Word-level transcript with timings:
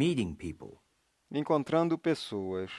Meeting 0.00 0.34
people. 0.34 0.78
Encontrando 1.30 1.98
pessoas. 1.98 2.70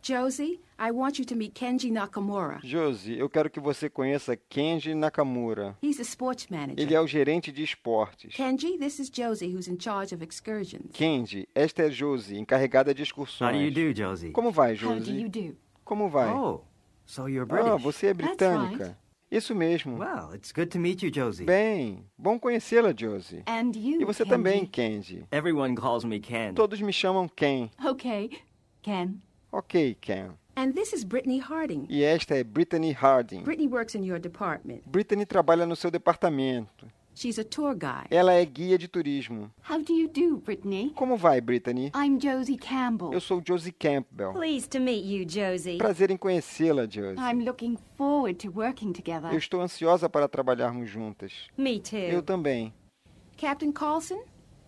Josie, 0.00 0.60
I 0.78 0.92
want 0.92 1.18
you 1.18 1.24
to 1.24 1.34
meet 1.34 1.54
Kenji 1.54 1.90
Nakamura. 1.90 2.60
Josie, 2.62 3.18
eu 3.18 3.28
quero 3.28 3.50
que 3.50 3.58
você 3.58 3.90
conheça 3.90 4.36
Kenji 4.36 4.94
Nakamura. 4.94 5.76
He's 5.82 5.98
a 5.98 6.04
sports 6.04 6.46
manager. 6.48 6.78
Ele 6.78 6.94
é 6.94 7.00
o 7.00 7.06
gerente 7.08 7.50
de 7.50 7.64
esportes. 7.64 8.32
Kenji, 8.36 8.78
this 8.78 9.00
is 9.00 9.10
Josie, 9.10 9.52
who's 9.52 9.66
in 9.66 9.76
charge 9.76 10.14
of 10.14 10.22
excursions. 10.22 10.92
Kenji, 10.92 11.48
esta 11.52 11.82
é 11.82 11.90
Josie, 11.90 12.38
encarregada 12.38 12.94
de 12.94 13.02
How 13.02 13.50
do 13.50 13.56
you 13.56 13.66
excursões. 13.66 13.74
do, 13.74 13.92
Josie? 13.92 14.30
Como 14.30 14.52
vai, 14.52 14.74
How 14.76 15.00
do 15.00 15.10
you 15.10 15.28
Josie? 15.28 15.28
do? 15.28 15.56
Como 15.84 16.08
vai? 16.08 16.32
Oh, 16.32 16.60
so 17.04 17.26
you're 17.26 17.44
British. 17.44 17.72
Ah, 17.72 17.76
você 17.76 18.06
é 18.06 18.14
britânica. 18.14 18.96
Isso 19.30 19.54
mesmo. 19.54 19.98
Well, 19.98 20.32
it's 20.34 20.52
good 20.52 20.70
to 20.70 20.78
meet 20.78 21.02
you, 21.02 21.10
Josie. 21.10 21.44
Bem, 21.44 22.04
bom 22.16 22.38
conhecê-la, 22.38 22.92
Josie. 22.92 23.42
And 23.46 23.74
you, 23.76 24.00
E 24.00 24.04
você 24.04 24.24
Kenji. 24.24 24.30
também, 24.30 24.66
Kenji. 24.66 25.24
Everyone 25.32 25.74
calls 25.74 26.04
me 26.04 26.20
Ken. 26.20 26.54
Todos 26.54 26.80
me 26.80 26.92
chamam 26.92 27.28
Ken. 27.28 27.68
Okay, 27.84 28.30
Ken. 28.82 29.20
Ok, 29.52 29.96
Ken. 30.00 30.30
And 30.54 30.72
this 30.74 30.92
is 30.92 31.04
Brittany 31.04 31.38
Harding. 31.38 31.86
E 31.90 32.02
esta 32.04 32.34
é 32.36 32.44
Brittany 32.44 32.92
Harding. 32.92 33.42
Brittany 33.42 33.68
works 33.68 33.94
in 33.94 34.04
your 34.04 34.18
department. 34.18 34.82
Brittany 34.86 35.26
trabalha 35.26 35.66
no 35.66 35.74
seu 35.76 35.90
departamento. 35.90 36.86
She's 37.18 37.38
a 37.38 37.44
tour 37.44 37.74
guide. 37.74 38.08
Ela 38.10 38.34
é 38.34 38.44
guia 38.44 38.76
de 38.76 38.86
turismo. 38.88 39.50
How 39.70 39.82
do 39.82 39.90
you 39.90 40.06
do, 40.06 40.36
Brittany? 40.36 40.92
Como 40.94 41.16
vai, 41.16 41.40
Brittany? 41.40 41.90
I'm 41.96 42.20
Josie 42.20 42.58
Campbell. 42.58 43.10
Eu 43.10 43.22
sou 43.22 43.42
Josie 43.42 43.72
Campbell. 43.72 44.34
Pleased 44.34 44.68
to 44.72 44.78
meet 44.78 45.02
you, 45.02 45.24
Josie. 45.26 45.78
Prazer 45.78 46.10
em 46.10 46.16
conhecê-la, 46.18 46.84
Josie. 46.86 47.16
I'm 47.18 47.42
looking 47.42 47.78
forward 47.96 48.38
to 48.46 48.52
working 48.54 48.88
Eu 48.88 48.92
together. 48.92 49.34
estou 49.34 49.62
ansiosa 49.62 50.10
para 50.10 50.28
trabalharmos 50.28 50.90
juntas. 50.90 51.32
Me 51.56 51.80
too. 51.80 51.96
Eu 51.96 52.20
também. 52.22 52.74
Captain 53.38 53.72
Carlson, 53.72 54.22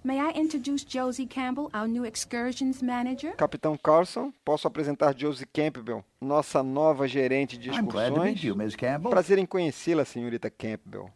may 0.09 0.19
I 0.21 0.31
introduce 0.31 0.85
Josie 0.85 1.27
Campbell, 1.27 1.71
our 1.75 1.87
new 1.87 2.07
excursions 2.07 2.81
manager? 2.81 3.33
Capitão 3.37 3.77
Carlson, 3.77 4.33
posso 4.43 4.67
apresentar 4.67 5.15
Josie 5.15 5.47
Campbell, 5.53 6.03
nossa 6.19 6.63
nova 6.63 7.07
gerente 7.07 7.59
de 7.59 7.69
I'm 7.69 7.85
glad 7.87 8.15
to 8.15 8.21
meet 8.21 8.37
excursões? 8.37 8.45
you, 8.45 8.57
Miss 8.57 8.75
Campbell. 8.75 9.11
Prazer 9.11 9.39
em 9.39 9.45
conhecê-la, 9.45 10.07
senhorita 10.07 10.49
Campbell. 10.49 11.11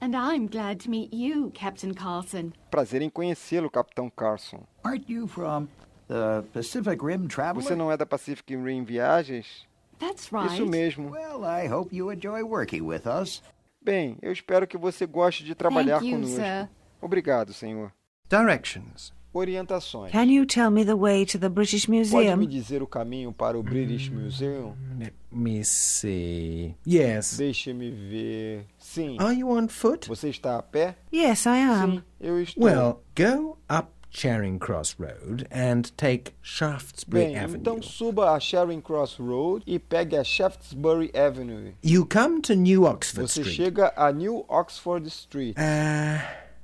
And 0.00 0.16
I'm 0.16 0.48
glad 0.48 0.80
to 0.82 0.90
meet 0.90 1.14
you, 1.14 1.52
Captain 1.54 1.94
Carlson. 1.94 2.50
Prazer 2.68 3.00
em 3.00 3.08
conhecê-lo, 3.08 3.70
Capitão 3.70 4.10
Carlson. 4.10 4.66
Aren't 4.82 5.08
you 5.08 5.28
from 5.28 5.68
the 6.08 6.42
Pacific 6.52 7.00
Rim 7.00 7.28
Traveler? 7.28 7.62
Você 7.62 7.76
não 7.76 7.92
é 7.92 7.96
da 7.96 8.04
Pacific 8.04 8.56
Rim 8.56 8.82
Viagens? 8.82 9.68
That's 10.00 10.32
right. 10.32 10.52
Isso 10.52 10.66
mesmo. 10.66 11.10
Well, 11.10 11.44
I 11.44 11.68
hope 11.72 11.94
you 11.94 12.10
enjoy 12.10 12.42
working 12.42 12.82
with 12.82 13.06
us. 13.06 13.40
Bem, 13.80 14.18
eu 14.20 14.32
espero 14.32 14.66
que 14.66 14.76
você 14.76 15.06
goste 15.06 15.44
de 15.44 15.54
trabalhar 15.54 16.00
Thank 16.00 16.10
you, 16.10 16.16
conosco. 16.16 16.36
sir. 16.36 16.68
Obrigado, 17.00 17.52
senhor. 17.52 17.92
Directions. 18.36 19.12
Orientações. 19.34 20.10
Can 20.10 20.30
you 20.30 20.46
tell 20.46 20.70
me 20.70 20.84
the 20.84 20.96
way 20.96 21.24
to 21.26 21.38
the 21.38 21.48
British 21.50 21.86
Museum? 21.86 22.22
Pode 22.24 22.38
me 22.38 22.46
Museum? 22.46 22.60
dizer 22.62 22.82
o 22.82 22.86
caminho 22.86 23.30
para 23.32 23.58
o 23.58 23.62
British 23.62 24.08
Museum? 24.10 24.74
Let 24.98 25.12
me 25.30 25.62
see. 25.64 26.74
Yes. 26.86 27.36
Deixe-me 27.36 27.90
ver. 27.90 28.66
Sim. 28.78 29.16
Are 29.20 29.34
you 29.34 29.50
on 29.50 29.68
foot? 29.68 30.06
Você 30.08 30.30
está 30.30 30.58
a 30.58 30.62
pé? 30.62 30.96
Yes, 31.12 31.44
I 31.46 31.58
am. 31.60 31.92
Sim, 31.96 32.02
eu 32.20 32.42
estou. 32.42 32.64
Well, 32.64 33.02
go 33.14 33.58
up 33.70 33.88
Charing 34.10 34.58
Cross 34.58 34.96
Road 34.98 35.46
and 35.50 35.82
take 35.96 36.32
Shaftesbury 36.42 37.24
Bem, 37.28 37.36
Avenue. 37.38 37.58
então 37.60 37.82
suba 37.82 38.32
a 38.34 38.40
Charing 38.40 38.80
Cross 38.82 39.18
Road 39.18 39.62
e 39.66 39.78
pegue 39.78 40.16
a 40.16 40.24
Shaftesbury 40.24 41.10
Avenue. 41.14 41.72
You 41.82 42.04
come 42.06 42.40
to 42.42 42.54
New 42.54 42.84
Oxford 42.84 43.28
Você 43.30 43.40
Street. 43.40 43.56
chega 43.56 43.92
a 43.96 44.10
New 44.12 44.44
Oxford 44.48 45.06
Street. 45.08 45.56
Uh, 45.56 46.20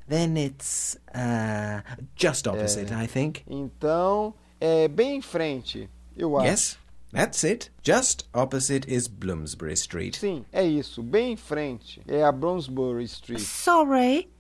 then 0.09 0.37
it's 0.37 0.97
uh, 1.15 1.81
just 2.17 2.47
opposite, 2.47 2.93
I 2.93 3.07
think. 3.07 3.43
Então, 3.49 4.35
é 4.61 4.89
bem 4.89 5.17
em 5.17 5.23
frente, 5.23 5.89
eu 6.17 6.37
acho. 6.37 6.49
Yes, 6.49 6.79
that's 7.13 7.45
it. 7.45 7.71
Just 7.83 8.27
opposite 8.35 8.87
is 8.89 9.09
Bloomsbury 9.09 9.75
Street. 9.75 10.17
Sim, 10.17 10.45
é 10.53 10.65
isso, 10.65 11.03
bem 11.03 11.33
em 11.33 11.37
frente. 11.37 12.01
É 12.09 12.23
a 12.23 12.33
Bromsbury 12.33 13.05
Street. 13.05 13.41
Sorry. 13.41 14.31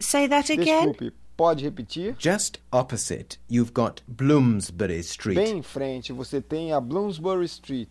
Say 0.00 0.28
that 0.28 0.52
again. 0.52 0.92
Desculpe, 0.92 1.12
pode 1.36 1.64
repetir? 1.64 2.14
Just 2.18 2.58
opposite, 2.72 3.38
you've 3.48 3.72
got 3.72 4.02
Bloomsbury 4.08 5.00
Street. 5.00 5.36
Bem 5.36 5.58
em 5.58 5.62
frente, 5.62 6.12
você 6.12 6.40
tem 6.40 6.72
a 6.72 6.80
Bloomsbury 6.80 7.46
Street. 7.46 7.88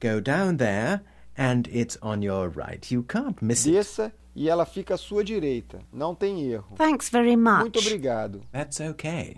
Go 0.00 0.20
down 0.20 0.56
there, 0.56 1.00
and 1.38 1.62
it's 1.72 1.96
on 2.02 2.22
your 2.22 2.50
right. 2.50 2.92
You 2.92 3.02
can't 3.04 3.36
miss 3.42 3.64
it. 3.64 3.72
Desça 3.76 4.12
e 4.34 4.48
ela 4.48 4.66
fica 4.66 4.94
à 4.94 4.98
sua 4.98 5.22
direita. 5.24 5.78
Não 5.92 6.14
tem 6.14 6.42
erro. 6.50 6.74
Thanks 6.76 7.08
very 7.08 7.36
much. 7.36 7.60
Muito 7.60 7.78
obrigado. 7.78 8.42
That's 8.52 8.80
okay. 8.80 9.36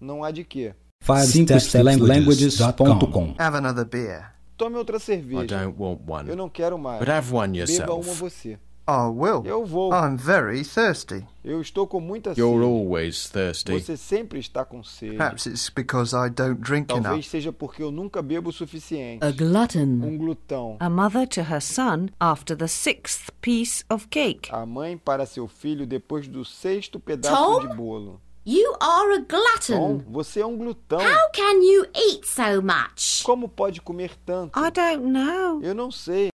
Não 0.00 0.22
há 0.22 0.30
de 0.30 0.44
quê. 0.44 0.74
5stepslanguages.com 1.04 3.34
Have 3.38 3.56
another 3.56 3.84
beer. 3.84 4.32
Tome 4.56 4.76
outra 4.76 4.98
I 4.98 5.00
cerveja. 5.00 5.46
don't 5.46 5.74
want 5.78 6.00
one. 6.06 6.28
Eu 6.30 6.36
não 6.36 6.48
quero 6.48 6.78
mais. 6.78 7.00
But 7.00 7.08
have 7.08 7.34
one 7.34 7.58
Beba 7.58 7.70
yourself. 7.70 7.92
uma 7.92 8.02
você. 8.14 8.56
Oh, 8.86 9.08
Will. 9.10 9.42
Eu 9.46 9.64
vou. 9.64 9.92
I'm 9.94 10.16
very 10.18 10.62
thirsty. 10.62 11.26
Eu 11.42 11.60
estou 11.62 11.86
com 11.86 12.00
muita 12.00 12.30
sede. 12.30 12.40
You're 12.42 12.62
always 12.64 13.28
thirsty. 13.30 13.72
Você 13.72 13.96
sempre 13.96 14.38
está 14.38 14.62
com 14.62 14.84
sede. 14.84 15.16
Perhaps 15.16 15.46
it's 15.46 15.70
because 15.70 16.14
I 16.14 16.28
don't 16.28 16.60
drink 16.60 16.88
Talvez 16.88 17.06
enough. 17.14 17.22
seja 17.24 17.50
porque 17.52 17.82
eu 17.82 17.90
nunca 17.90 18.20
bebo 18.20 18.50
o 18.50 18.52
suficiente. 18.52 19.24
A 19.24 19.30
glutton. 19.30 19.80
Um 20.06 20.18
glutão. 20.18 20.76
A 20.80 20.90
mother 20.90 21.26
to 21.28 21.40
her 21.40 21.62
son 21.62 22.08
after 22.20 22.54
the 22.54 22.66
sixth 22.68 23.30
piece 23.40 23.82
of 23.90 24.06
cake. 24.08 24.50
A 24.52 24.66
mãe 24.66 24.98
para 24.98 25.24
seu 25.24 25.48
filho 25.48 25.86
depois 25.86 26.28
do 26.28 26.44
sexto 26.44 27.00
pedaço 27.00 27.34
Tom? 27.34 27.60
de 27.66 27.74
bolo. 27.74 28.20
You 28.46 28.74
are 28.78 29.14
a 29.14 29.20
Tom, 29.22 29.26
glutton. 29.26 30.04
você 30.12 30.40
é 30.40 30.46
um 30.46 30.58
glutão. 30.58 30.98
How 31.00 31.30
can 31.32 31.62
you 31.62 31.86
eat 31.94 32.26
so 32.26 32.60
much? 32.60 33.22
Como 33.22 33.48
pode 33.48 33.80
comer 33.80 34.10
tanto? 34.26 34.58
I 34.58 34.70
don't 34.70 35.06
know. 35.10 35.62
Eu 35.62 35.74
não 35.74 35.90
sei. 35.90 36.28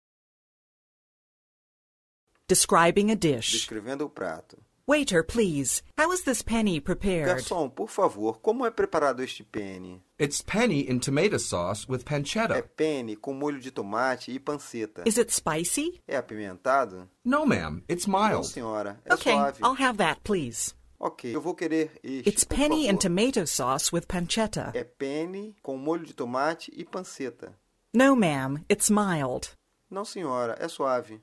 Describing 2.49 3.11
a 3.11 3.15
dish. 3.15 3.51
Descrevendo 3.51 4.05
o 4.05 4.09
prato. 4.09 4.57
Waiter, 4.87 5.21
please. 5.21 5.83
How 5.97 6.13
is 6.13 6.21
this 6.21 6.41
penny 6.41 6.79
prepared? 6.79 7.27
Garçom, 7.27 7.69
por 7.69 7.89
favor, 7.89 8.39
como 8.39 8.65
é 8.65 8.71
preparado 8.71 9.21
este 9.21 9.43
penne? 9.43 10.01
It's 10.17 10.41
penny 10.41 10.89
in 10.89 10.99
tomato 11.01 11.37
sauce 11.39 11.85
with 11.89 12.05
pancetta. 12.05 12.55
É 12.55 12.61
penne 12.61 13.17
com 13.17 13.33
molho 13.33 13.59
de 13.59 13.69
tomate 13.69 14.31
e 14.31 14.39
panceta. 14.39 15.03
Is 15.05 15.17
it 15.17 15.29
spicy? 15.33 16.01
É 16.07 16.15
apimentado? 16.15 17.09
No, 17.25 17.45
ma'am. 17.45 17.83
It's 17.89 18.07
Não, 18.07 18.17
mild. 18.29 18.47
senhora. 18.47 18.97
É 19.03 19.13
Okay, 19.13 19.33
suave. 19.33 19.59
I'll 19.61 19.75
have 19.75 19.97
that, 19.97 20.21
please. 20.23 20.73
Ok, 20.97 21.35
eu 21.35 21.41
vou 21.41 21.53
querer 21.53 21.91
este. 22.01 22.29
It's 22.29 22.45
por 22.45 22.55
penny 22.55 22.87
and 22.89 22.95
tomato 22.95 23.45
sauce 23.45 23.93
with 23.93 24.05
pancetta. 24.07 24.71
É 24.73 24.85
penne 24.85 25.53
com 25.61 25.75
molho 25.77 26.05
de 26.05 26.13
tomate 26.13 26.71
e 26.73 26.85
panceta. 26.85 27.53
No, 27.93 28.15
ma'am, 28.15 28.63
it's 28.71 28.89
mild. 28.89 29.49
Não, 29.91 30.05
senhora, 30.05 30.55
é 30.61 30.67
suave. 30.69 31.21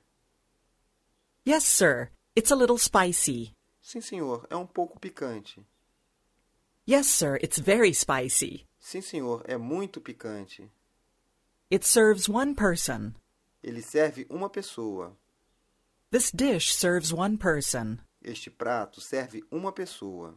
Yes, 1.46 1.66
sir. 1.66 2.08
It's 2.34 2.50
a 2.50 2.56
little 2.56 2.78
spicy. 2.78 3.52
Sim, 3.82 4.00
senhor, 4.00 4.46
é 4.48 4.56
um 4.56 4.66
pouco 4.66 4.98
picante. 4.98 5.62
Yes, 6.86 7.06
sir, 7.06 7.38
it's 7.42 7.58
very 7.58 7.92
spicy. 7.92 8.66
Sim, 8.80 9.02
senhor, 9.02 9.42
é 9.46 9.58
muito 9.58 10.00
picante. 10.00 10.70
It 11.70 11.84
serves 11.84 12.28
one 12.28 12.54
person. 12.54 13.14
Ele 13.62 13.82
serve 13.82 14.26
uma 14.30 14.48
pessoa. 14.48 15.16
This 16.10 16.30
dish 16.30 16.74
serves 16.74 17.12
one 17.12 17.36
person. 17.36 17.98
Este 18.22 18.48
prato 18.50 19.02
serve 19.02 19.44
uma 19.50 19.70
pessoa. 19.70 20.34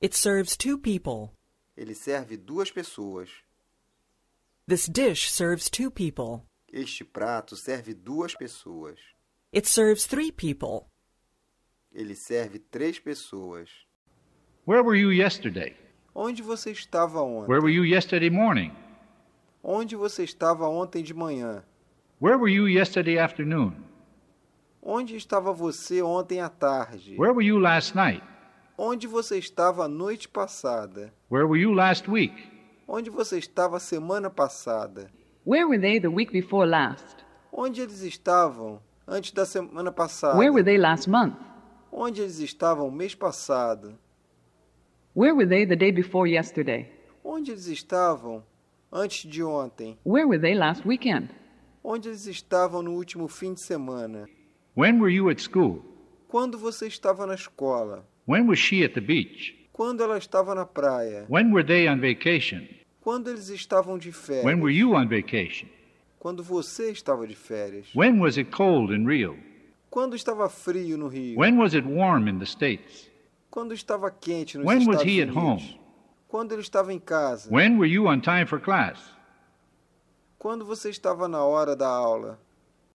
It 0.00 0.14
serves 0.14 0.56
two 0.56 0.78
people. 0.78 1.32
Ele 1.76 1.94
serve 1.94 2.36
duas 2.36 2.70
pessoas. 2.70 3.28
This 4.68 4.86
dish 4.86 5.32
serves 5.32 5.68
two 5.68 5.90
people. 5.90 6.44
Este 6.72 7.04
prato 7.04 7.56
serve 7.56 7.92
duas 7.92 8.36
pessoas. 8.36 9.00
It 9.50 9.66
serves 9.66 10.04
three 10.04 10.30
people. 10.30 10.90
Ele 11.90 12.14
serve 12.14 12.58
três 12.58 12.98
pessoas. 12.98 13.70
Where 14.66 14.82
were 14.82 14.94
you 14.94 15.10
yesterday? 15.10 15.74
Onde 16.14 16.42
você 16.42 16.70
estava 16.70 17.22
ontem? 17.22 17.48
Where 17.48 17.62
were 17.62 17.72
you 17.72 17.82
yesterday 17.82 18.28
morning? 18.28 18.72
Onde 19.64 19.96
você 19.96 20.24
estava 20.24 20.68
ontem 20.68 21.02
de 21.02 21.14
manhã? 21.14 21.64
Where 22.20 22.36
were 22.36 22.52
you 22.52 22.68
yesterday 22.68 23.18
afternoon? 23.18 23.74
Onde 24.82 25.16
estava 25.16 25.50
você 25.50 26.02
ontem 26.02 26.40
à 26.40 26.50
tarde? 26.50 27.16
Where 27.18 27.32
were 27.32 27.46
you 27.46 27.58
last 27.58 27.94
night? 27.96 28.22
Onde 28.76 29.06
você 29.06 29.38
estava 29.38 29.84
a 29.84 29.88
noite 29.88 30.28
passada? 30.28 31.10
Where 31.30 31.46
were 31.46 31.58
you 31.58 31.72
last 31.72 32.06
week? 32.10 32.34
Onde 32.86 33.08
você 33.08 33.38
estava 33.38 33.78
a 33.78 33.80
semana 33.80 34.28
passada? 34.28 35.10
Where 35.46 35.66
were 35.66 35.80
they 35.80 35.98
the 35.98 36.08
week 36.08 36.30
before 36.30 36.66
last? 36.68 37.24
Onde 37.50 37.80
eles 37.80 38.02
estavam 38.02 38.82
antes 39.08 39.32
da 39.32 39.46
semana 39.46 39.90
passada? 39.90 40.36
Where 40.36 40.52
were 40.52 40.62
they 40.62 40.76
last 40.76 41.08
month? 41.08 41.34
Onde 41.90 42.20
eles 42.20 42.38
estavam 42.38 42.90
mês 42.90 43.14
passado? 43.14 43.98
Where 45.14 45.34
were 45.34 45.46
they 45.48 45.64
the 45.64 45.74
day 45.74 45.90
before 45.90 46.28
yesterday? 46.28 46.92
Onde 47.24 47.50
eles 47.50 47.66
estavam 47.66 48.44
antes 48.92 49.24
de 49.24 49.42
ontem? 49.42 49.98
Where 50.04 50.28
were 50.28 50.38
they 50.38 50.54
last 50.54 50.86
weekend? 50.86 51.30
Onde 51.82 52.08
eles 52.08 52.26
estavam 52.26 52.82
no 52.82 52.92
último 52.92 53.26
fim 53.28 53.54
de 53.54 53.60
semana? 53.60 54.28
When 54.76 55.00
were 55.00 55.10
you 55.10 55.30
at 55.30 55.40
school? 55.40 55.82
Quando 56.28 56.58
você 56.58 56.86
estava 56.86 57.26
na 57.26 57.34
escola? 57.34 58.06
When 58.26 58.46
was 58.46 58.58
she 58.58 58.84
at 58.84 58.92
the 58.92 59.00
beach? 59.00 59.54
Quando 59.72 60.02
ela 60.02 60.18
estava 60.18 60.54
na 60.54 60.66
praia? 60.66 61.24
When 61.30 61.52
were 61.52 61.64
they 61.64 61.88
on 61.88 61.98
vacation? 62.00 62.68
Quando 63.00 63.30
eles 63.30 63.48
estavam 63.48 63.96
de 63.96 64.12
férias? 64.12 64.44
When 64.44 64.60
were 64.60 64.70
you 64.70 64.94
on 64.94 65.08
vacation? 65.08 65.70
Quando 66.18 66.42
você 66.42 66.90
estava 66.90 67.26
de 67.26 67.34
férias? 67.34 67.88
When 67.94 68.20
was 68.20 68.36
it 68.36 68.50
cold 68.50 68.92
in 68.94 69.06
Rio? 69.06 69.36
Quando 69.90 70.14
estava 70.16 70.48
frio 70.48 70.98
no 70.98 71.08
Rio? 71.08 71.38
When 71.38 71.58
was 71.58 71.74
it 71.74 71.86
warm 71.86 72.28
in 72.28 72.38
the 72.38 72.44
States? 72.46 73.08
Quando 73.50 73.72
estava 73.72 74.10
quente 74.10 74.58
nos 74.58 74.66
When 74.66 74.78
was 74.86 75.00
Estados 75.00 75.04
he 75.12 75.22
at 75.22 75.28
Unidos? 75.30 75.36
home? 75.62 75.80
Quando 76.28 76.52
ele 76.52 76.60
estava 76.62 76.92
em 76.92 76.98
casa? 76.98 77.48
When 77.50 77.78
were 77.78 77.90
you 77.90 78.06
on 78.06 78.20
time 78.20 78.44
for 78.46 78.60
class? 78.60 78.98
Quando 80.38 80.64
você 80.64 80.90
estava 80.90 81.26
na 81.26 81.42
hora 81.44 81.74
da 81.74 81.88
aula? 81.88 82.38